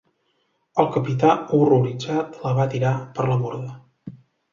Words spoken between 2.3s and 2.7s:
la va